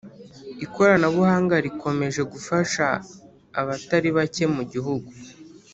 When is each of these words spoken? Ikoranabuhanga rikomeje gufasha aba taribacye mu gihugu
Ikoranabuhanga 0.65 1.55
rikomeje 1.65 2.21
gufasha 2.33 2.85
aba 3.59 3.73
taribacye 3.87 4.45
mu 4.55 4.63
gihugu 4.71 5.09